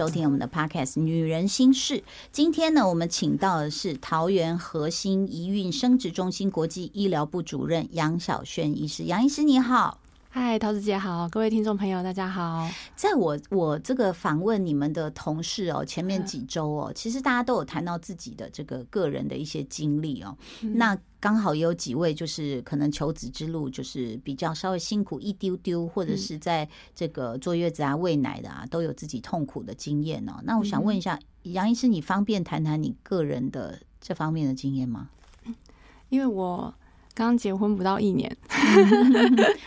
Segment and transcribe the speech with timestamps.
[0.00, 1.98] 收听我们的 Podcast《女人心事》。
[2.32, 9.02] 今天呢，我们请到的是桃园核心一孕生殖中心国际医疗部主任杨小轩医师。
[9.02, 10.00] 杨医师你好，
[10.32, 12.68] 嗨，桃子姐好，各位听众朋友大家好。
[12.94, 20.36] 在我我这个访问你们的同事哦，前面几周哦，其实大家都有谈到自己的这个个人的一些经历哦，
[20.74, 20.96] 那。
[21.22, 30.40] 刚好也有几位，就是可能求子之路就是比较稍微辛苦一丢丢，或者是在这个坐月子啊、喂奶的啊，都有自己痛苦的经验哦。
[30.44, 35.10] 那我想问一下，杨医师，你方便谈谈你个人的这方面的经验吗？
[36.08, 36.74] 因为我
[37.14, 38.34] 刚结婚不到一年，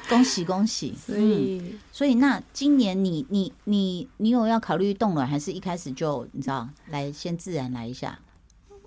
[0.09, 0.93] 恭喜 恭喜！
[0.95, 8.17] 所以所以那今年你你你你有要考虑冻卵，还是一开始就你知道来先自然来一下？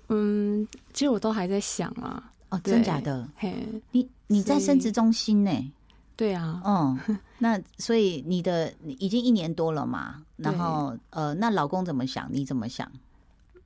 [0.09, 2.31] 嗯，其实我都还在想啊。
[2.49, 3.27] 哦，真假的？
[3.35, 3.53] 嘿，
[3.91, 5.71] 你你在生殖中心呢？
[6.15, 10.23] 对啊，嗯，那所以你的已经一年多了嘛？
[10.37, 12.27] 然后 呃，那老公怎么想？
[12.31, 12.89] 你怎么想？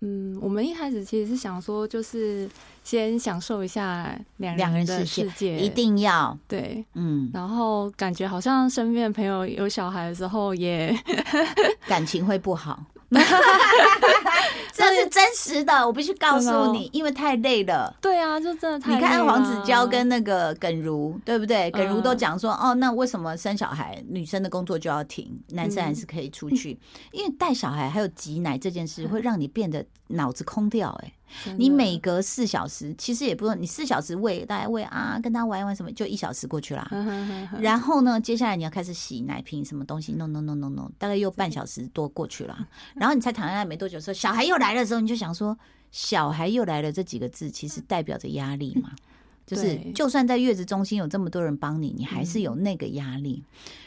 [0.01, 2.49] 嗯，我们一开始其实是想说，就是
[2.83, 6.37] 先享受一下两两人的世界，一定要。
[6.47, 10.91] 对，嗯，然后感觉好像身边的朋友有小孩的时候，也
[11.87, 12.83] 感情会不好。
[14.73, 17.93] 这是真实的，我必须告诉你，因为太累了。
[18.01, 18.95] 对啊，就真的太。
[18.95, 21.69] 你看黄子佼跟那个耿如，对不对？
[21.71, 26.79] 耿如都讲说，哦，那为什么生小孩女生的工作就要停，男生还是可以出去？
[27.11, 30.89] 因为带小孩还有挤奶这件事，会让你变得脑子空掉。
[31.03, 31.13] 哎。
[31.57, 36.85] 你每隔四小时，其实也不用你四小时喂，大家喂啊，跟他玩一玩什么，就一小时过去了。
[37.61, 42.67] 然后呢，接下来你要开始洗奶瓶，什么东西？no no no no no，大概又半小时多过去了。
[42.95, 45.57] 然后你才躺下来没多久，说小孩又来的时候，你就想说，
[45.89, 48.91] 小孩又来了这几个字，其实代表着压力嘛。
[49.47, 53.41] 就是就算在月子中心有这么多人帮你，你还是有那个压力。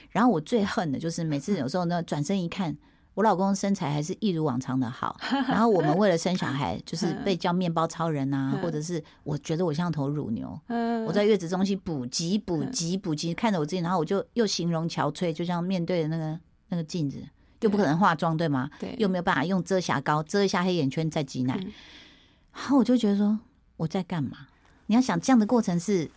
[0.09, 2.75] 然后我最恨的就是每次有时候呢，转身一看。
[3.15, 5.17] 我老公身材还是一如往常的好，
[5.49, 10.61] 然后我们为了生小孩，就是被叫面包超人啊，或者是我觉得我像头乳牛，
[11.07, 16.39] 我在月子中心补给补给补给，看着我自己，然后我就又形容憔悴，就像面对的那个
[16.71, 17.23] 那个镜子，
[17.61, 18.69] 又不可能化妆对吗？
[18.81, 21.55] 对，又没有办法用遮瑕膏遮一下黑眼圈再挤奶，
[22.53, 23.39] 然后我就觉得说
[23.77, 24.49] 我在干嘛？
[24.87, 26.11] 你要想这样的过程是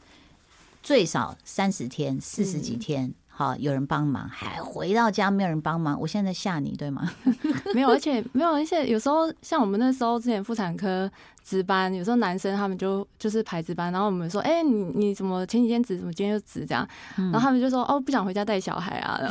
[0.81, 3.13] 最少三十天、四十几天。
[3.37, 7.07] 好，有人帮忙，还回到家没有人帮忙，我现在吓你，对吗？
[7.75, 11.07] 没有，而且没有，而且有时候像我们那时候之前妇产科。
[11.47, 16.85] 值班有时候男生他们就就是排值班，然后我们说，哎，你你怎么前几天值，怎么今天又值这样？
[17.15, 19.17] 然后他们就说，哦，不想回家带小孩啊。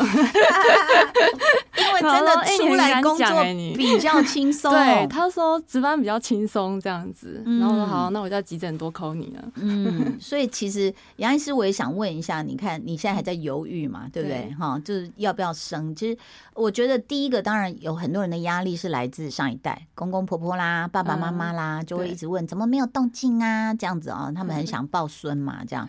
[1.76, 3.26] 因为真的出来工作
[3.76, 4.72] 比较轻松。
[4.74, 7.42] 对，他说值班比较轻松这样子。
[7.44, 9.44] 然后说好，那我在急诊多扣你了。
[9.60, 14.08] 嗯，所以其实杨医师，我也想问一下，你看你现在还在犹豫嘛？
[14.10, 14.54] 对不对？
[14.58, 15.94] 哈，就是要不要生？
[15.94, 16.18] 其实
[16.54, 22.05] 我觉得第一个当然有很多人的压力是来自上一代，公公婆婆啦，爸爸妈妈啦，就会。
[22.06, 23.74] 一直问怎么没有动静啊？
[23.74, 25.88] 这样子哦，他们很想抱孙嘛，这样。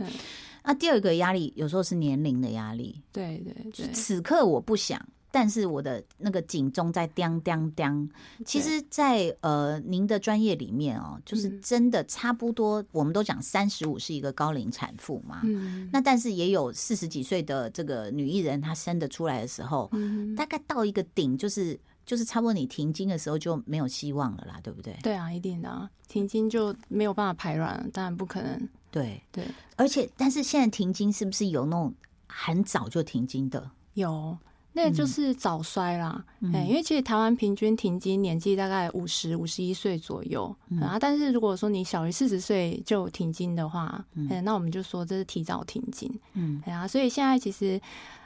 [0.64, 3.92] 那第二个压力有时候是年龄的压力，对对对。
[3.94, 5.02] 此刻我不想，
[5.32, 8.10] 但是我的那个警钟在叮叮叮。
[8.46, 15.40] 其实，在呃您的专业里面哦，就是真的差不多，我们都讲三十五是一个高龄产妇嘛。
[15.44, 15.90] 嗯。
[15.94, 19.90] 那但是也有四十几岁的这个女艺人，她生得出来的时候，
[20.36, 21.80] 大概到一个顶就是。
[22.08, 24.98] 就是差不多你停经的时候就没有希望了啦，对不对？
[25.04, 28.70] 对啊，一定的，停经就没有办法排卵，当然不可能。
[28.90, 29.46] 对对，
[29.76, 31.94] 而且但是现在停经是不是有那种
[32.26, 33.70] 很早就停经的？
[33.96, 34.36] 有，
[34.72, 36.24] 那就是早衰啦。
[36.54, 46.10] 哎，因为其实台湾平均停经年纪大概五十五十一岁左右啊，但是如果说你小于四十岁就停经的话，嗯，那我们就说这是提早停经。
[46.34, 47.80] 嗯，哎呀，所以现在其实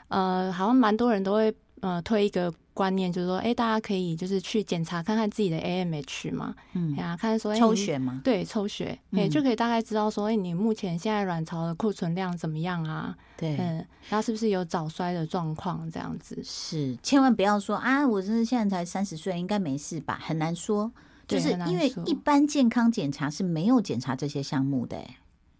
[0.06, 2.50] 呃，好像蛮多人都会呃推一个。
[2.74, 8.22] 观念就是说，哎，大家可以就是去检查看看自己的 AMH 嘛，嗯，呀，看说抽血吗？
[8.24, 13.14] 对，抽血，哎，就可以大概知道说，哎，你目前现在卵巢的库存量怎么样啊？
[13.36, 15.86] 对，嗯，然后是不是有早衰的状况？
[15.90, 20.18] 这样子是，千万不要说啊，我真的现在才三十岁，应该没事吧？
[20.22, 20.90] 很难说，
[21.28, 24.98] 就是因为一般健康检查是没有检查这些项目的。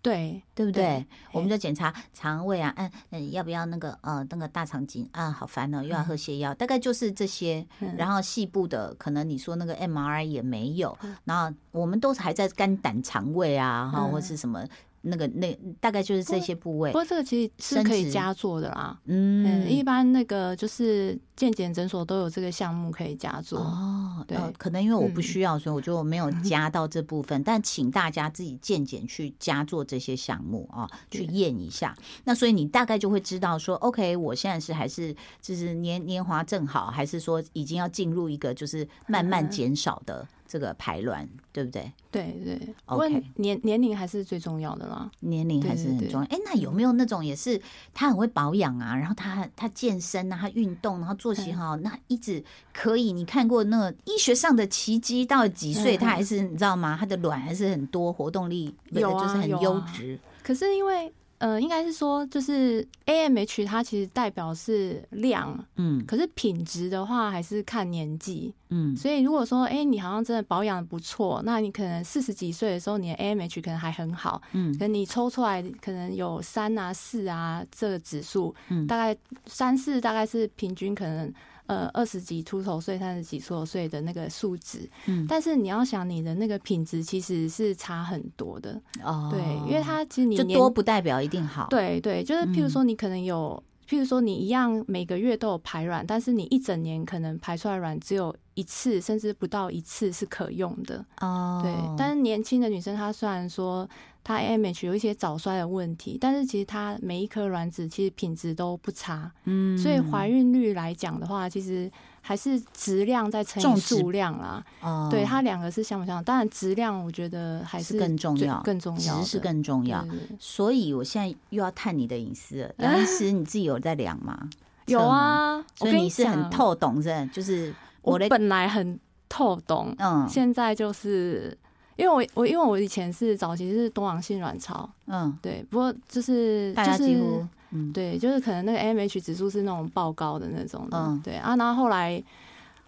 [0.02, 1.06] 对，对不对？
[1.30, 5.30] 我们就检查肠胃啊，嗯嗯，要不要那个呃那个大肠镜啊？
[5.30, 7.64] 好烦哦，又要喝泻药，大概就是这些。
[7.96, 10.98] 然后细部的，可能你说那个 MRI 也没有。
[11.24, 14.66] 然后我们都还在肝胆肠胃啊，哈，或是什么
[15.02, 16.98] 那个那大概就是这些部位不。
[16.98, 18.98] 过这个其实是可以加做的啦。
[19.06, 23.58] 嗯，嗯一般那个就是健检诊所都有这个项目可以加做。
[23.60, 27.42] 哦，对呃可能因为我不嗯需要，所以我就没有 加到这部分。
[27.42, 31.96] 但请大家自己健检去加做这些项目啊，去对验一下。
[32.24, 41.90] 那所以你大概就会知道说，OK，我现在是还是就是年年华正好，还是说已经要进入一个就是慢慢嗯减少的这个排卵，对不对？
[42.10, 45.10] 对对，不 OK 年年龄还是最重要的啦。
[45.20, 46.26] 年龄还是很重要。
[46.26, 47.58] 哎，那有没有那种也是
[47.94, 53.14] 他很会保养啊，然后他他健身啊，他运动，然后作息好，那一直可以？
[53.14, 56.98] 你看过那个医学上的奇迹，到了几岁嗯他还是你知道吗？
[57.00, 60.20] 他的卵还是很多，活动力有啊就是很优质。
[60.42, 61.10] 可是因为
[61.42, 66.00] 呃，应该是说就是 AMH 它其实代表是量，嗯。
[66.06, 68.54] 可是品质的话还是看年纪。
[68.70, 68.96] 嗯。
[68.96, 74.72] 所以如果说，哎、你好像真的保养得不错，那你可能四十几岁的时候，你的 AMH 可能还很好，嗯。
[74.74, 78.86] 可能你抽出来可能有三啊、四啊这个指数，嗯。
[78.86, 81.32] 大概三四大概是平均可能
[81.66, 101.04] 呃二十几出头岁、三十几出头岁的那个数值，嗯但是你要想你的那个品质其实是差很多的，哦，对，因为它其实你就年多不代表一定好。，对对，就是譬如说你可能有，譬如说你一样每个月都有排卵，但是你一整年可能排出来卵只有一次，甚至不到一次是可用的。
[101.20, 103.88] 哦，对，但是年轻的女生她虽然说
[104.24, 109.76] 她 AMH 有一些早衰的问题，但是其实它每一颗卵子其实品质都不差，嗯。
[109.76, 111.90] 所以怀孕率来讲的话，其实
[112.20, 114.64] 还是质量在乘以数量啦。
[114.80, 115.08] 哦。
[115.10, 116.22] 对，它两个是相不相？
[116.22, 118.60] 当然质量我觉得还是更重要。
[118.62, 120.06] 更重要是更重要。
[120.38, 124.48] 所以我现在又要探你的隐私了，杨医师你自己有在量吗？
[124.86, 128.98] 有啊，所我跟以你是很透懂的，就是的我本来很
[129.28, 130.28] 透懂，嗯。
[130.28, 131.56] 现在就是
[131.96, 137.92] 因为我我因为我以前是早期是多囊性卵巢，嗯，对，不过就是大家就是几乎嗯。
[137.92, 141.20] 对，就是可能那个 AMH 指数是那种爆高的那种的，嗯。
[141.24, 142.22] 对啊，然后后来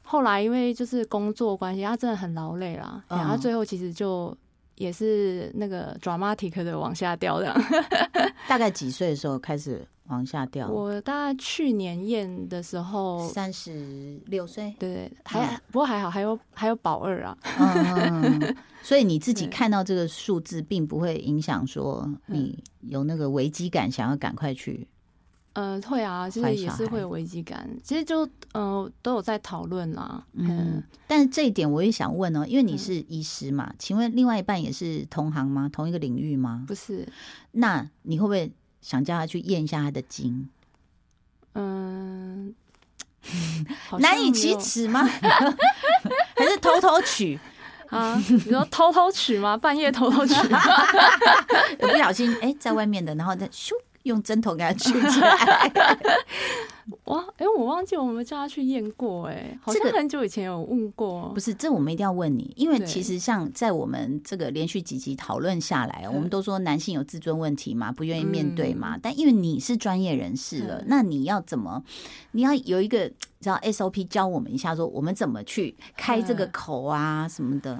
[0.03, 3.19] 后来因为就是工作关系，他真的很劳累啦，嗯。
[3.19, 4.37] 然后最后其实就。
[4.77, 7.57] 也是那个 dramatic 的往下掉这样。
[8.49, 10.69] 大概几岁的时候开始往下掉？
[10.69, 17.37] 我大概去年验的时候，三十六岁，对对，还、不过还好，还有还有宝二啊。
[17.43, 24.87] 嗯， 所以你自己看到这个数字，并不会影响说你有那个危机感，想要赶快去。
[25.55, 27.71] 呃，会啊，其实也是会有危机感。
[27.81, 30.27] 其实就呃都有在讨论啦。
[30.33, 35.71] 嗯嗯，，但是这一点我也想问哦，因为你是医师嘛，请问另外一半也是同行吗？
[35.73, 36.65] 同一个领域吗？
[36.67, 37.09] 不是，
[37.53, 38.53] 那你会不会
[38.85, 40.51] 想叫他去验一下他的精？
[41.55, 42.55] 嗯、
[43.99, 45.03] 难以启齿吗？
[46.37, 47.41] 还是偷偷取？
[47.89, 48.21] 啊！
[48.29, 49.57] 你说偷偷取吗？
[49.59, 50.35] 半夜偷偷取？
[51.79, 53.71] 我不小心哎、在外面的，然后再咻
[54.03, 55.73] 用针头给他取出来。
[57.05, 61.41] 哇，哎、我忘记我们叫他去验过、哎，好像很久以前有问过不。
[61.41, 68.99] 是，这我们一定要问你，因为其实像在我们这个连续几集讨论下来，我们都说男性有自尊问题嘛，不愿意面对嘛。
[69.01, 71.83] 但因为你是专业人士了，嗯那你要怎么？
[72.33, 73.09] 你要有一个
[73.41, 77.79] 知道 SOP 教我们一下，说我们怎么去开这个嗯口啊什么的。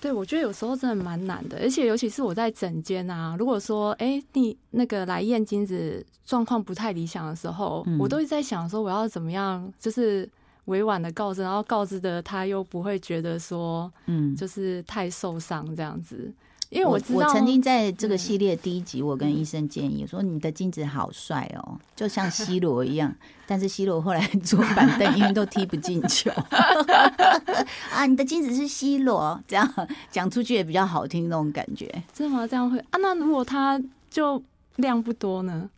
[0.00, 7.98] 对，我觉得有时候真的蛮难的，而且尤其是我在诊间啊，如果说哎、你那个来验精子状况不太理想的时候，嗯。
[7.98, 10.26] 我都会在想说我要怎么样，就是
[10.64, 16.32] 委婉的告知，然后告知的他又不会觉得说嗯，就是太受伤这样子，
[16.70, 23.14] 因为我知道我曾经在这个嗯系列第一集，我跟医生建议说，你的精子好帅哦，就像 C 罗一样。
[23.46, 26.30] 但是 C 罗后来 坐板凳，因为都踢不进球。
[27.92, 29.68] 啊，你的精子是 C 罗，这样
[30.12, 31.86] 讲出去也比较好听那种感觉。
[32.12, 32.46] 真的吗？
[32.46, 32.98] 这样会啊？
[33.00, 34.40] 那如果他就
[34.80, 35.68] 量不多呢？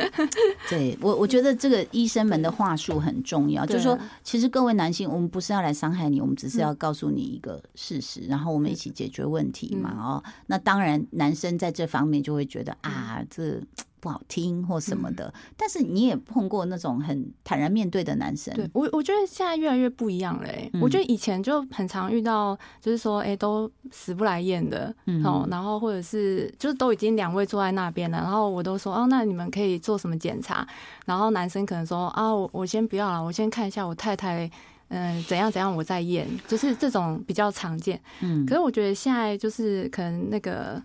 [0.68, 9.92] 对我，我觉得这个医生们的话术很重要，就是说，其实各位男性，我们不是要来伤害你，我们只是要告诉你一个事实，然后我们一起解决问题嘛。
[9.94, 10.02] 嗯。
[10.02, 13.60] 哦，那当然，男生在这方面就会觉得啊，这
[14.00, 15.32] 不好听或什么的。
[15.56, 20.70] 但是你也碰过那种很坦然面对的男生，对我，我觉得现在越来越不一样了、欸。
[20.72, 30.66] 嗯我觉得以前就很常遇到，就是说，哎、都死不来验的，嗯哦，然后或者是就是都已经两位坐在那边了，然后我都说，哦，那你们可以做什么检查？
[31.06, 34.50] 然后男生可能说，啊，我我先不要了，我先看一下我太太。
[34.92, 38.00] 嗯，怎样怎样，我再验，就是这种比较常见。
[38.22, 40.82] 嗯可是我觉得现在就是可能那个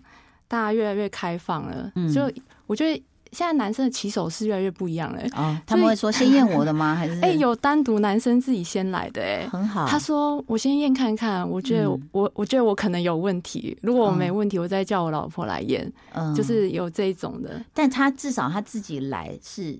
[0.48, 2.30] 大家越来越开放了，嗯就
[2.66, 5.20] 我觉得现在男生的起手是越来越不一样了。
[5.34, 6.94] 哦，他们会说先验我的吗？
[6.94, 9.86] 还是 哎、有单独男生自己先来的哎、很好。
[9.86, 17.60] 他说：“我先验看看，我觉得嗯我、我觉得我可能有问题，如果我没嗯问题，我再叫我老婆来验，嗯就是有这一种的。
[17.74, 19.78] 但他至少他自己来是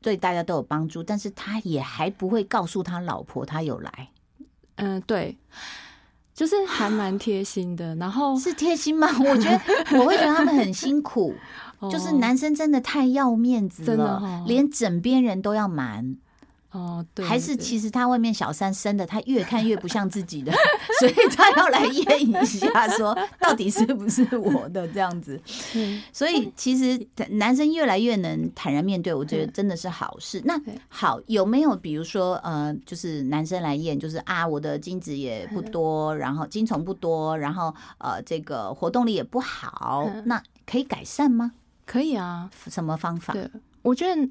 [0.00, 4.08] 对大家都有帮助，但是他也还不会告诉他老婆他有来，
[4.76, 5.36] 嗯，对，
[6.38, 7.96] 就是还蛮贴心的。
[7.96, 9.08] 然后 是贴心吗？
[9.18, 11.34] 我觉得我会觉得他们很辛苦，
[11.90, 16.16] 就是哦男生真的太要面子真的了，哦连枕边人都要瞒。
[16.70, 20.52] 哦，对，还是其实他外面小三生的，他越看越不像自己的，
[21.00, 25.40] 所以他要来验一下，说到底是不是我的这样子。
[25.74, 30.42] 嗯所以其实男生越来越能坦然面对，我觉得真的是好事。
[30.44, 41.52] 那好，有没有比如说呃，就是男生来验，就是啊，我的精子也不多，然后精虫不多，然后呃，这个活动力也不好，嗯那可以改善吗？
[41.86, 42.50] 可以啊。
[42.70, 43.32] 什么方法？
[43.32, 44.28] 对，我觉得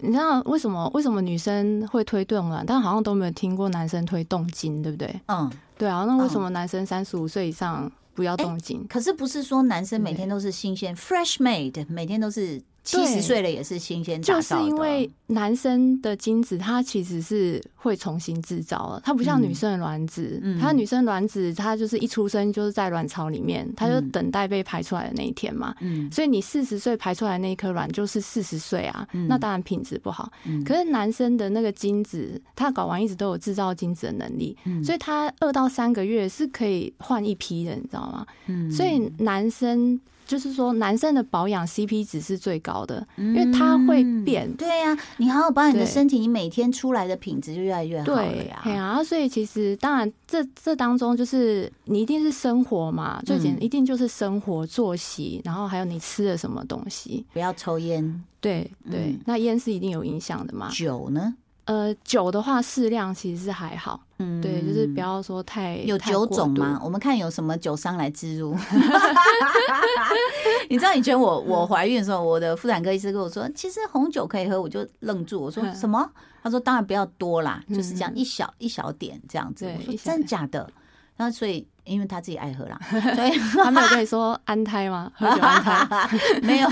[0.00, 5.20] 你知道为什么为什么女生会推动卵，但好像都没有听过男生推动精，对不对？
[5.26, 8.84] 嗯，对啊，那为什么男生三十五岁以上不要动精？
[8.88, 20.60] 可是不是说男生每天都是新鲜 fresh made，每天都是七十对岁了也是新鲜打就是因为男生的精子，它其实是会重新制造的，它不像嗯女生的卵子，嗯。
[20.60, 25.74] 它女生卵子它就是一出生就是在卵巢里面，它就嗯等待被排出来的那一天嘛。
[25.80, 26.10] 嗯。
[26.12, 29.26] 所以你四十岁排出来的那一颗卵就是四十岁啊，嗯。
[29.26, 30.30] 那当然品质不好。
[30.44, 30.62] 嗯。
[30.62, 34.84] 可是男生的那个精子，他睾丸一直都有制造精子的能力，嗯。
[34.84, 38.26] 所以他二到三个月是可以换一批的，你知道吗？
[38.46, 38.70] 嗯。
[38.70, 44.50] 所以男生就是说，男生的保养 CP 值是最高的，因因为它会变。
[44.56, 48.60] 对呀、你好好保养你的身体，你每天出来的品质就越来越好了对，呀。
[48.64, 57.24] 对啊，所以其实当然这这当中就是你一定是生活嘛，最简嗯一定就是生活作息，然后还有你吃的什么东西。
[57.32, 60.70] 不要抽烟，对对，嗯那烟是一定有影响的嘛。
[60.72, 61.34] 酒呢？
[61.64, 66.78] 呃，酒的话适量其实是还好，嗯对，就是不要说太有酒种吗？
[66.84, 68.54] 我们看有什么酒商来植入。
[70.68, 76.08] 你知道以前我我怀孕的时候，我的妇产科医师跟我说，其实红酒可以喝，我就愣住，我说嗯什么？
[76.42, 79.66] 他说当然不要多啦，就是这样嗯一小一小点这样子。
[79.78, 80.68] 我说真假的？
[81.16, 82.78] 然后所以因为他自己爱喝啦，
[83.14, 83.30] 所以
[83.62, 85.12] 他没有跟你说安胎吗？
[85.14, 86.08] 喝酒安胎？
[86.42, 86.68] 没有，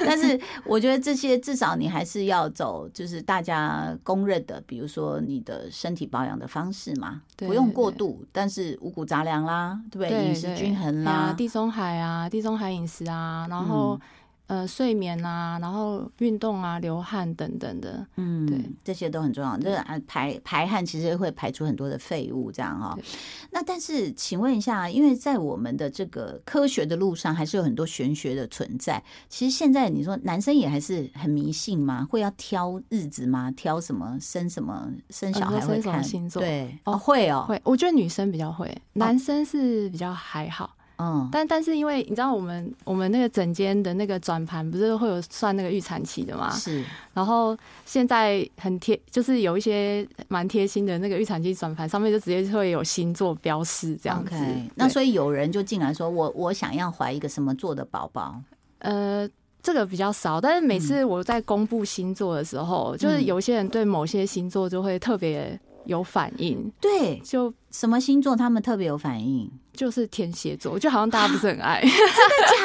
[0.00, 10.26] 但是我觉得这些至少你还是要走，就是大家公认的，比如说你的身体保养的方式嘛，对不用过度，但是五谷杂粮啦，对不对？
[10.28, 13.98] 饮食均衡啦，地中海啊，地中海饮食啊，然后、
[14.46, 18.06] 呃睡眠啊，然后运动啊，流汗等等的。
[18.16, 19.56] 嗯，对，这些都很重要。
[19.58, 23.04] 这个啊排排汗其实会排出很多的废物，这样哈、对
[23.50, 29.02] 那但是，请问一下，因为在我们的这个科学的路上，还是有很多玄学的存在。
[29.28, 32.06] 其实现在你说男生也还是很迷信吗？
[32.08, 33.50] 会要挑日子吗？
[33.50, 40.75] 挑什么生什么生小孩会看星座对哦哦会哦，会，我觉得女生比较会，男生是比较还好。
[40.98, 41.28] 嗯。
[41.32, 46.50] 但但是因为你知道我们我们那个整间的那个转盘不是会有算那个预产期的嘛？
[46.50, 46.84] 是。
[47.12, 54.34] 然后现在很贴，就是有一些蛮贴心的那个预产期转盘上面就直接会有星座标示这样子。
[54.74, 58.34] 那所以有人就进来说，我我想要怀一个什么座的宝宝，
[58.80, 59.28] 呃，
[59.62, 60.80] 这个比较少，但是每嗯。
[60.80, 69.50] 次我在公布星座的时候，就是有些人对某些星座就会特别有反应，对，就什么星座他们特别有反应？
[69.72, 71.98] 就是天蝎座，就好像大家不是很爱，真的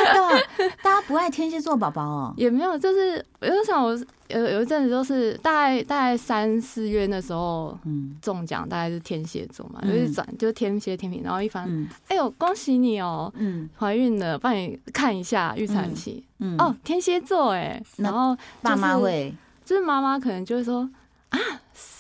[0.06, 2.34] 假的， 大家不爱天蝎座宝宝哦。
[2.38, 3.92] 也没有，就是我就想我
[4.30, 8.16] 有有一阵子就是大概大概三四月那时候嗯。
[8.22, 9.92] 中奖，大概是天蝎座嘛，嗯。
[9.92, 11.86] 就是转就是天蝎天平，然后一翻，嗯。
[12.08, 13.70] 哎呦恭喜你哦，嗯。
[13.78, 16.24] 怀孕了，帮你看一下预产期。
[16.40, 19.36] 嗯，哦，天蝎座哎，然后爸妈就是会？
[19.66, 20.90] 就是妈妈可能就会说
[21.30, 21.38] 啊，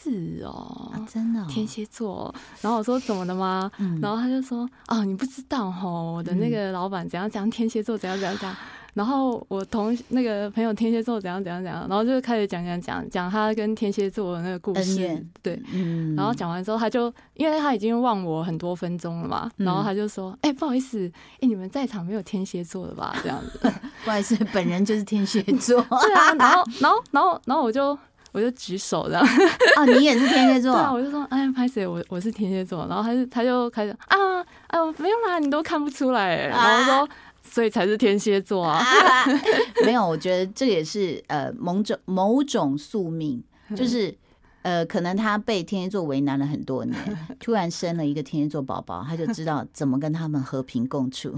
[0.03, 2.33] 是哦，啊，真的哦天蝎座。
[2.61, 3.69] 然后我说怎么的吗？
[3.79, 8.55] 嗯然后他就说哦，你不知道吼，我的那个老板怎样怎样，天蝎座怎样怎样怎样。
[8.93, 15.57] 然后我同那个朋友天蝎座怎样怎样怎样，然后就开始讲讲讲讲他跟天蝎座的那个故事，对。
[15.71, 23.59] 嗯然后讲完之后，他就因为他已经忘我很多分钟了嘛，嗯然后他就说：“哎、不好意思，哎、你们在场没有天蝎座的吧？”这样子。
[24.03, 27.97] 不好意思，本人就是天蝎座 对啊，然后然后然后然后我就
[28.31, 29.23] 我就举手这样，
[29.77, 31.85] 哦，你也是天蝎座 对啊，我就说：“哎，拍谁？
[31.85, 36.47] 我我是天蝎座。”然后他就他就开始啊啊，没有啦，你都看不出来。
[36.47, 37.09] 然后我说
[37.43, 38.77] ：“所以才是天蝎座啊。
[38.79, 39.25] 啊，
[39.85, 44.15] 没有，我觉得这也是呃某种某种宿命，嗯就是。
[44.63, 46.95] 呃，可能他被天蝎座为难了很多年，
[47.39, 51.35] 突然生了一个天蝎座宝宝，他就知道怎么跟他们和平共处。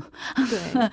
[0.50, 0.90] 对，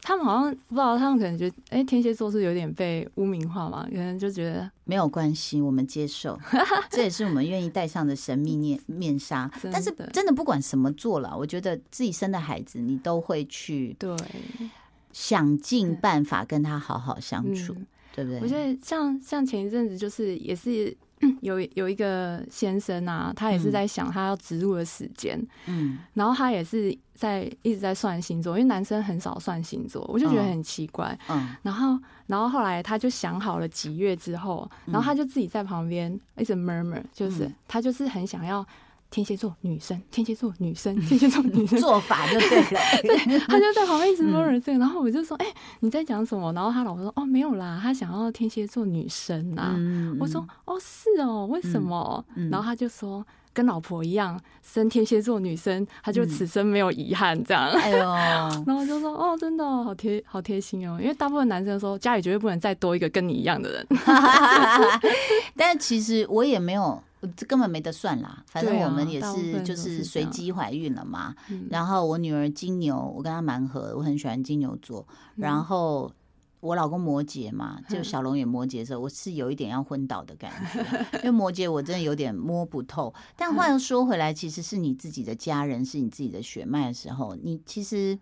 [0.00, 6.38] 他们好像不知道，他们可能觉得，哎，天蝎座是有点被污名化嘛，可能就觉得没有关系，我们接受，
[6.88, 9.50] 这也是我们愿意戴上的神秘面面纱。
[9.72, 14.16] 但是真的不管什么做了，我觉得自己生的孩子，你都会去对
[15.12, 17.74] 想尽办法跟他好好相处，
[18.14, 18.40] 对不对？
[18.40, 20.96] 我觉得像像前一阵子就是也是。
[21.40, 38.66] 有有一个先生啊，他也是在想他要植入的时间，嗯，然后他也是在一直在算星座，因为男生很少算星座，我就觉得很奇怪，嗯，然后然后后来他就想好了几月之后，然后他就自己在旁边一直 murmur，就是他就是很想要。
[39.10, 42.80] 天蝎座女生，天蝎座女生， 天蝎座女生做法就对了。
[43.02, 45.46] 对，他就在旁边一直摸着这个，然后我就说：“哎，
[45.80, 49.74] 你在讲什么？”然后他老婆说：“哦，没有啦，他想要天蝎座女生呐。”
[50.20, 57.66] 我说：“哦，是哦，为什么？”然后他就说：“跟老婆一样，生天蝎座女生，他就此生没有遗憾。”这样。
[57.70, 57.98] 哎呦，
[58.66, 63.86] 然后就说：“哦，真的好贴，好贴心哦。”因为大部分男生说家里绝对不能再多一个跟你一样的人。
[65.56, 67.02] 但其实我也没有。
[67.36, 71.34] 这根本没得算啦，反正我们也是就是随机怀孕了嘛。
[71.68, 75.04] 然后我女儿金牛，我跟她蛮合，我很喜欢金牛座。
[75.34, 76.12] 然后
[76.60, 83.12] 我老公摩羯嘛，就小龙也摩羯的时候，我是有一点要昏倒的感觉，因为摩羯我真的有点摸不透。
[83.36, 88.18] 但话又说回来，其实是你自己的家人，是你自己的血脉的时候，你其实，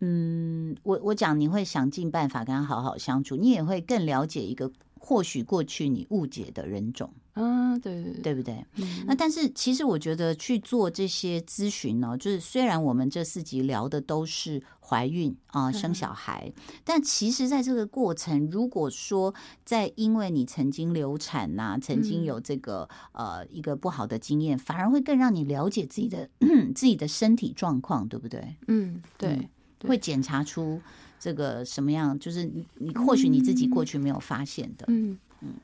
[0.00, 7.10] 嗯，我我讲你会想尽办法跟他好好相处，你也会更了解一个或许过去你误解的人种。
[7.34, 8.64] 嗯，对对对，不对？
[9.06, 16.52] 那但是其实我觉得去做这些咨询呢，就是虽然我们这四集聊的都是怀孕啊、生小孩，
[16.84, 19.34] 但其实在这个过程，如果说
[19.64, 26.28] 在因为你曾经流产呐，曾经有这个呃一个不好的经验，反而会更让你了解自己的
[26.74, 28.56] 自己的身体状况，对不对？
[28.68, 29.48] 嗯，对，
[29.88, 30.80] 会检查出
[31.18, 35.18] 这个什么样，就是你你或许你自己过去没有发现的，嗯。
[35.40, 35.54] 嗯。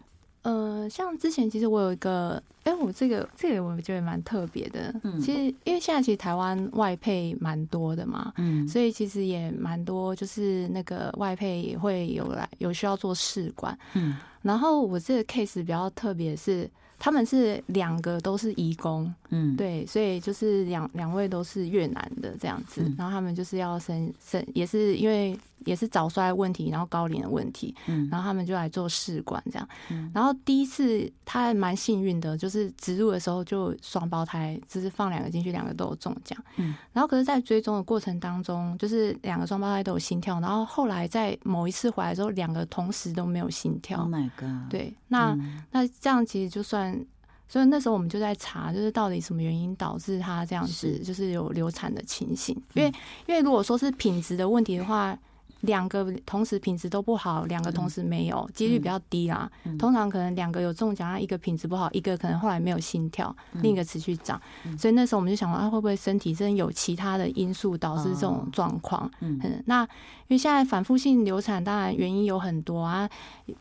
[0.42, 4.94] 呃，像之前其实我有一个，哎，我这个这个我觉得蛮特别的。
[5.02, 13.76] 嗯，其实因为现在其实台湾外配蛮多的嘛，嗯，所以其实也蛮多，就是那个外配也会有来有需要做试管。
[13.94, 16.68] 嗯，然后我这个 case 比较特别是。
[17.00, 30.10] 他们是两个都是移工，嗯，对，所以就是两两位都是越南的这样子，然后他们就是要生生，也是因为也是早衰问题，然后高龄的问题，嗯，然后他们就来做试管这样，嗯。
[30.14, 45.36] 然后第一次他还蛮幸运的，就是植入的时候就双胞胎，就是放两个进去，两个都有中奖，嗯，然后可是，在追踪的过程当中，就是两个双胞胎都有心跳，然后后来在某一次回来之后，两个同时都没有心跳，Oh my god，对，那
[45.70, 47.04] 那这样其实就算。
[47.50, 52.54] 所以那时候我们就在查，就是到底什么原因导致他这样子，就是有流产的情形。
[52.74, 52.92] 因为
[53.24, 55.18] 因为如果说是品质的问题的话。
[55.60, 59.50] 两个同时品质都不好，两个同时没有，几率比较低啦。
[59.78, 64.40] 通常可能两个有中奖，一个品质不好，一个可能后来没有心跳，另一个持续长。
[64.78, 69.10] 所以那时候我们就想说，他会不会身体真有其他的因素导致这种状况？
[69.20, 73.08] 嗯，那因为现在反复性流产，当然原因有很多啊。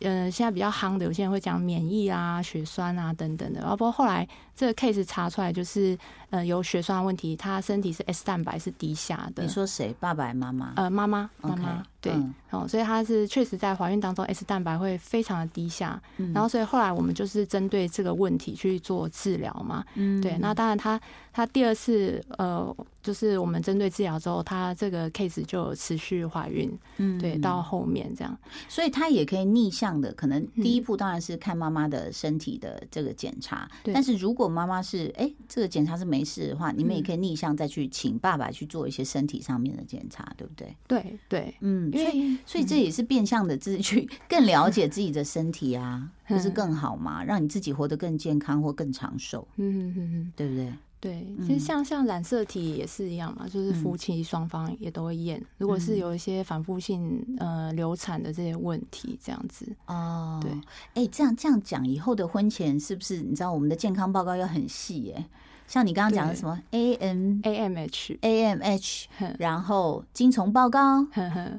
[0.01, 3.61] 嗯，现在比较夯的，有些人会讲免疫啊、血栓啊等等的。
[3.61, 5.97] 然后不过后来这个 case 查出来就是。
[6.29, 9.43] 呃，有血栓问题，他身体是 S 蛋白是低下的。
[9.43, 9.95] 你说谁？
[9.97, 10.73] 爸爸、妈妈？
[10.75, 16.01] 呃，妈妈，妈妈，对，哦，所以他是确实在怀孕当中 S 蛋白会非常的低下，
[16.33, 20.99] 然后所以后来我们就是针对这个问题去做治疗嘛，嗯，对，那当然他
[21.31, 22.75] 他第二次呃。
[23.07, 40.75] 就是我们针对治疗之后，她这个 case 就持续怀孕，嗯，对，到后面这样，所以她也可以逆向的，可能第一步当然是看妈妈的身体的这个检查，但是如果妈妈是哎这个检查是没事的话，你们也可以逆向再去请爸爸去做一些身体上面的检查，对不对？
[40.85, 50.73] 对对，嗯，因为所以这也是变相的自己去更了解自己的身体啊，不是更好嘛，让你自己活得更健康或更长寿，嗯嗯嗯，对不对？
[50.99, 55.39] 对，其实像像染色体也是一样嘛，就是夫妻双方也都会验。
[55.59, 60.51] 如果是有一些反复性呃流产的这些问题，这样子哦，对，
[60.95, 65.25] 哎，这样这样讲，以后的婚前是不是你知道我们的健康报告要很细耶？
[65.67, 71.05] 像你刚刚讲的什么 A M A M H A M H，然后精虫报告，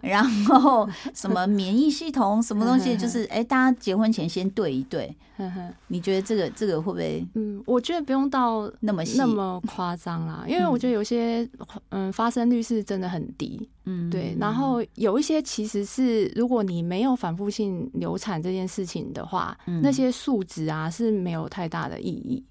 [0.03, 5.15] 然后什么免疫系统什么东西，就是哎，大家结婚前先对一对。
[5.87, 7.25] 你觉得这个这个会不会？
[7.35, 11.49] 嗯，我觉得不用到那么那么夸张啦， 因为我觉得有些
[11.91, 13.69] 嗯发生率是真的很低。
[13.85, 14.37] 嗯，对。
[14.41, 22.45] 然后有一些其实是如果你没有反复性流产这件事情的话，那些数值啊是没有太大的意义。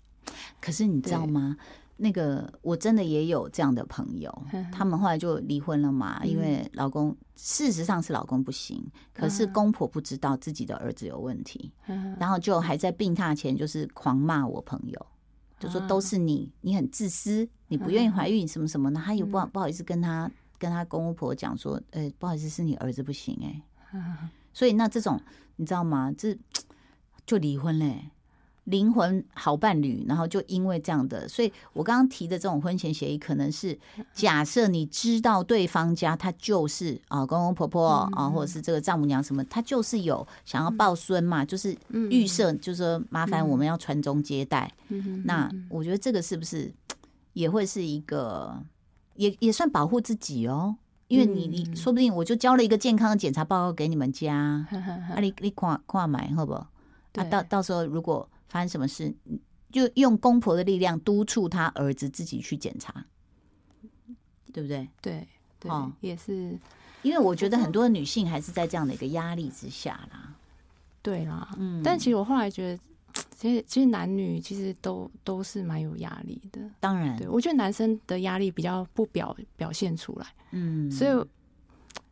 [0.62, 1.58] 可是你知道吗？
[2.00, 4.32] 那个我真的也有这样的朋友，
[4.72, 11.72] 他们后来就离婚了嘛，因为老公事实上是老公不行，可是公婆不知道自己的儿子有问题，
[12.20, 15.06] 然后就还在病榻前就是狂骂我朋友，
[15.60, 23.64] 就说都是你，你很自私，你不愿意怀孕什么什么的，他也不好不好意思跟他跟他公婆讲说，呃，不好意思是你儿子不行哎，
[24.54, 25.20] 所以那这种
[25.56, 26.14] 你知道吗？
[26.16, 26.38] 这
[27.26, 28.12] 就离婚嘞。
[28.68, 33.78] 灵魂好伴侣，然后就因为这样的，所以我刚刚提的这种婚前协议，可能是
[34.14, 41.74] 假设你知道对方家他就是啊公公婆婆啊，或者是这个丈母娘什么，他就是有想要抱孙嘛，就是
[42.10, 44.70] 预设，就是说麻烦我们要传宗接代。
[45.24, 46.70] 那我觉得这个是不是
[47.32, 48.62] 也会是一个，
[49.16, 50.76] 也也算保护自己哦？
[51.08, 54.36] 因为你你说不定我就交了一个健康的检查报告给你们家，
[55.16, 56.52] 啊你你跨跨买好不？
[56.52, 56.68] 啊
[57.30, 58.28] 到到时候如果。
[58.48, 59.14] 发生什么事，
[59.72, 63.06] 就用公婆的力量督促他儿子自己去检查，
[64.54, 64.88] 对不对？
[65.02, 65.28] 对，
[65.60, 66.58] 对，也是，
[67.02, 70.34] 因为我觉得很多女性还是在这样的一个压力之下啦。
[71.02, 72.84] 对啦，嗯，但其实我后来觉得，
[73.36, 76.62] 其实其实男女其实都都是蛮有压力的。
[76.80, 81.12] 当然，对我觉得男生的压力比较不表表现出来，嗯，所以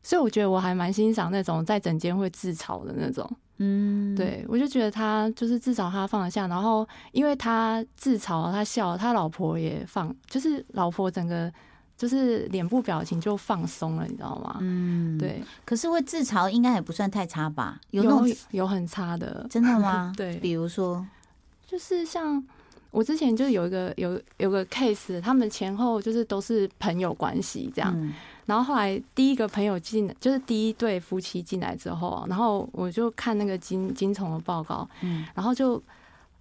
[0.03, 3.29] 所以我觉得我还蛮欣赏那种在整间会自嘲的那种。
[3.57, 11.51] 嗯，对，我就觉得他就是至少他放得下，然后因为他自嘲，他笑，他老婆也放，就是老婆整个
[11.97, 14.57] 就是脸部表情就放松了，你知道吗？
[14.59, 15.41] 嗯，对。
[15.63, 17.79] 可是会自嘲应该也不算太差吧？
[17.91, 18.03] 有
[18.51, 20.11] 有很差的，真的吗？
[20.17, 21.05] 对，比如说，
[21.65, 22.43] 就是像
[22.91, 28.13] 我之前就有一个有有个 case，他们前后就是都是朋友关系这样。
[28.45, 35.81] 然后后来第一个朋友进，就是第一对夫妻进来之后，然后我就看那个金金虫的报告，嗯，然后就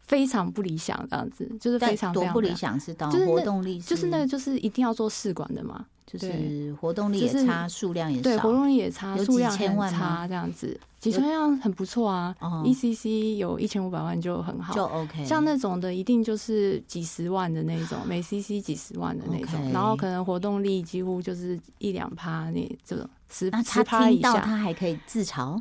[0.07, 5.85] 非常不理想这样子，就是非常多不理想是到活动力，就是那个就是一定要做试管的嘛。
[6.07, 12.33] 就是活动力也差，数量也对，活动力也差，数量很差，这样子几千万很不错啊。
[12.41, 15.25] ECC 有一千五百万就很好，就 OK。
[15.25, 25.61] 像那种的，一定就是几十万的那种，每 CC 几十万的那种，然后可能活动力几乎就是一两趴那这种十十趴以下，他还可以自嘲。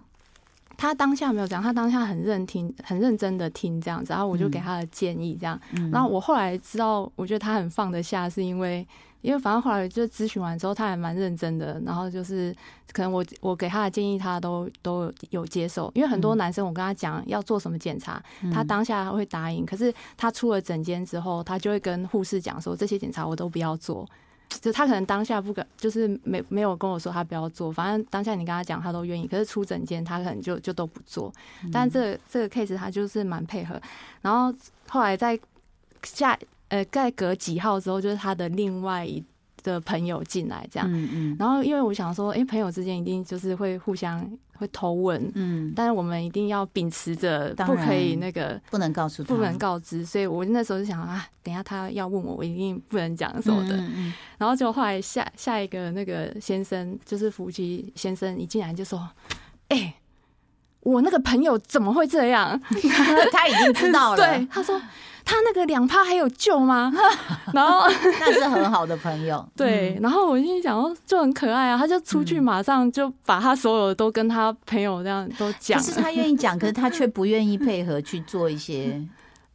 [0.83, 5.57] 他当下没有讲，他当下很认听，很认真的听这样子，然后我就给他的建议这样。
[5.91, 8.85] 然后我后来知道，我觉得他很放得下，是因为。
[9.21, 12.53] 因为反正后来就咨询完之后，他还蛮认真的，然后就是
[12.91, 15.89] 可能我我给他的建议，他都都有接受。
[15.95, 18.21] 因为很多男生我跟他讲要做什么检查，
[18.53, 24.05] 他当下会答应，可是他出了诊间之后，他就会跟护士讲说这些检查我都不要做。
[24.49, 31.33] 就他可能当下不敢，就是没没有跟我说他不要做，反正当下你跟他讲他都愿意，可是出诊间他可能就就都不做。
[31.71, 33.81] 但这这个 case 他就是蛮配合，
[34.21, 34.53] 然后
[34.87, 35.39] 后来在
[36.03, 36.37] 下。
[36.69, 39.23] 呃，在隔几号之后，就是他的另外一
[39.63, 40.87] 的朋友进来，这样。
[40.91, 41.35] 嗯嗯。
[41.39, 45.73] 然后，因为我想说，哎，朋友之间一定就是会互相会偷问，嗯。
[45.75, 50.05] 但是我们一定要秉持着不可以那个，不能告诉，不能告知。
[50.05, 53.75] 所以我那时候就想啊，等下他要问我，我一定不能讲什么的。
[53.77, 54.13] 嗯嗯。
[54.37, 59.09] 然后就后来下下一个那个先生，就是夫妻先生一进来就说，
[59.69, 59.95] 哎，
[60.81, 62.59] 我那个朋友怎么会这样？
[63.31, 64.17] 他已经知道了。
[64.37, 64.79] 对，他说。
[65.25, 66.91] 他那个两趴还有救吗？
[67.53, 67.87] 然后
[68.19, 69.97] 那是很好的朋友， 对。
[70.01, 71.77] 然后我心想，哦，就很可爱啊。
[71.77, 75.79] 他就出去，马上就把他所有都跟他朋友这样都讲。
[75.79, 79.01] 可是他愿意讲，可是他却不愿意配合去做一些，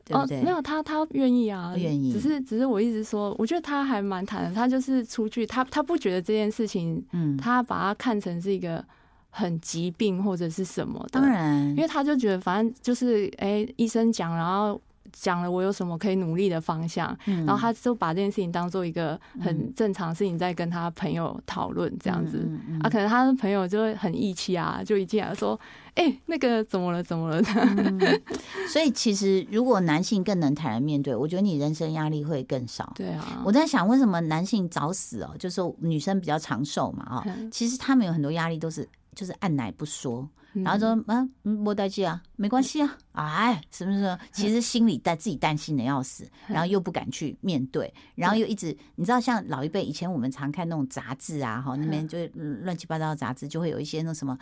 [0.05, 0.43] 对不对？
[0.43, 2.13] 没有他，他愿意啊，愿意。
[2.13, 4.55] 只是，只是我一直说，我觉得他还蛮坦的。
[4.55, 8.85] 他就是出去，他他不觉得这件事情，嗯，他把它看成是一个
[9.31, 11.05] 很疾病或者是什么。
[11.11, 14.81] 当然，因为他就觉得，反正就是，哎，医生讲，然后。
[15.13, 22.49] 讲了我有什么可以努力的方向，然后他就把这件事情当做一个很正常事情，在跟他朋友讨论这样子。
[22.83, 25.59] 啊，可能他的朋友就会很义气啊，就一进来说
[25.95, 27.03] ：“哎，那个怎么了？
[27.03, 27.43] 怎么了？
[28.69, 32.93] ”所以其实如果男性更能坦然面对，我觉得你人生压力会更少。
[32.95, 40.29] 对啊，我在想为什么男性早死哦，就是女生比较长寿嘛啊，其实他们有很多压力都是就是按奶不说。
[40.65, 52.19] 然后说啊，莫代志啊，没关系啊，哎，什么什么，其实心里担自己担心的要死，然后又不敢去面对，然后又一直，你知道，像老一辈以前我们常看那种杂志啊，哈，那边就
[52.63, 54.39] 乱七八糟的杂志，就会有一些那什么。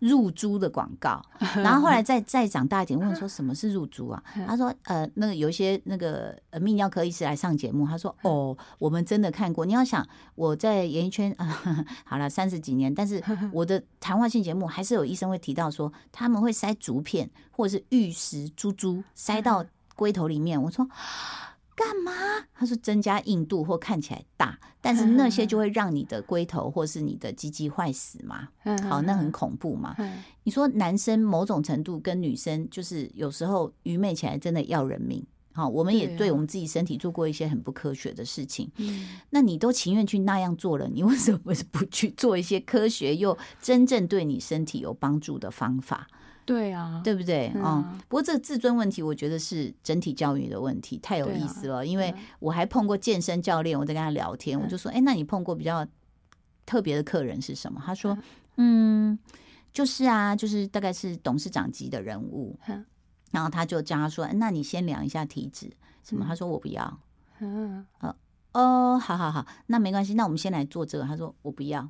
[0.00, 1.24] 入珠的广告，
[1.62, 4.22] 然后后来再再长大一点，问说什么是入珠啊？
[4.46, 9.64] 他说呃，那个有一些那个呃泌尿科医师来上节目，他说哦，我们真的看过。
[9.64, 11.46] 你要想我在演艺圈啊，
[12.04, 20.60] 好了三十几年，但是 我的谈话性节目还是有医生会提到说，他们会塞竹片或者是玉石珠珠塞到龟头里面。
[20.62, 20.88] 我说。
[21.80, 22.12] 干嘛？
[22.52, 28.48] 他说增加硬度或看起来大，但是那些就会让你的龟头或是你的鸡鸡坏死嘛。
[28.86, 29.96] 好，那很恐怖嘛。
[30.42, 35.24] 你说男生某种程度跟女生就是有时候愚昧起来真的要人命。
[35.52, 38.70] 好，我们也对我们自己身体做过一些很不科学的事情。
[38.76, 46.06] 嗯，那你都情愿去那样做了，你为什么不去做一些科学又真正对你身体有帮助的方法？
[46.50, 47.52] 对啊，对不对？
[47.54, 47.98] 嗯。
[48.08, 51.86] 不过这个自尊问题，我觉得是整体教育的问题，太有意思了。
[51.86, 55.86] 因为我还碰过健身教练，我在跟他聊天，我就说：“哎，那你碰过比较
[56.66, 58.18] 特别的客人是什么？”他说
[58.58, 59.16] ：“嗯，
[59.72, 62.58] 就是啊，就是大概是董事长级的人物。”
[63.30, 65.70] 然后他就叫他说：“那你先量一下体脂，
[66.02, 66.98] 什么？”他说：“我不要。”
[67.38, 68.12] 嗯，呃，
[68.54, 71.04] 哦，好好好，那没关系，那我们先来做这个。
[71.04, 71.88] 他说：“我不要。”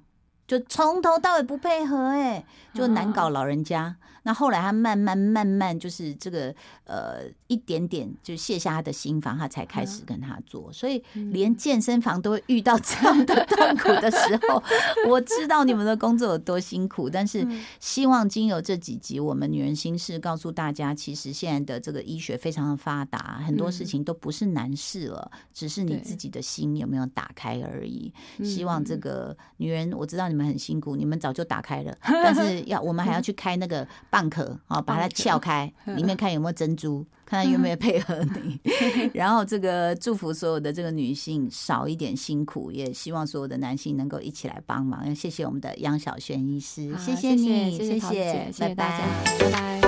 [0.51, 3.95] 就从头到尾不配合，哎，就难搞老人家。
[4.23, 10.71] 那后来他慢慢慢慢就是这个呃一点点就卸下他的心防，他才开始跟他做。
[10.71, 14.63] 所以连健身房都会遇到这样的痛苦的时候，
[15.09, 17.09] 我知道你们的工作有多辛苦。
[17.09, 17.47] 但是
[17.79, 28.13] 希望经由这几集，我们女人心事告诉大家，其实现在的这个医学非常的发达，很多事情都不是难事了，只是你自己的心有没有打开而已。
[28.45, 30.40] 希望这个女人，我知道你们。
[30.47, 38.61] 很辛苦，你们早就打开了， 但是要我们还要去开那个蚌壳啊，把它撬开， 里面看有没有珍珠，看看有没有配合你。
[39.15, 45.15] 然后这个祝福所有的这个女性少一点辛苦，也希望所有的男性能够一起来帮忙。
[45.15, 49.80] 谢谢我们的杨小轩医师，谢谢你，谢谢，拜拜，拜拜。